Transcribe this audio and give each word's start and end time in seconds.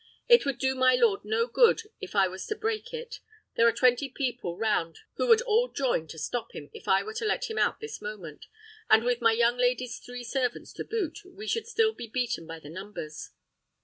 It 0.27 0.47
would 0.47 0.57
do 0.57 0.73
my 0.73 0.95
lord 0.95 1.23
no 1.23 1.45
good 1.45 1.83
if 1.99 2.15
I 2.15 2.27
was 2.27 2.47
to 2.47 2.55
break 2.55 2.91
it: 2.91 3.19
there 3.55 3.67
are 3.67 3.71
twenty 3.71 4.09
people 4.09 4.57
round 4.57 4.95
about 4.95 5.01
who 5.17 5.27
would 5.27 5.43
all 5.43 5.67
join 5.67 6.07
to 6.07 6.17
stop 6.17 6.53
him 6.55 6.71
if 6.73 6.87
I 6.87 7.03
were 7.03 7.13
to 7.13 7.25
let 7.25 7.51
him 7.51 7.59
out 7.59 7.79
this 7.81 8.01
moment, 8.01 8.47
and 8.89 9.03
with 9.03 9.21
my 9.21 9.31
young 9.33 9.57
lady's 9.57 9.99
three 9.99 10.23
servants 10.23 10.73
to 10.73 10.83
boot, 10.85 11.19
we 11.23 11.45
should 11.45 11.67
still 11.67 11.93
be 11.93 12.07
beaten 12.07 12.47
by 12.47 12.57
the 12.57 12.67
numbers. 12.71 13.29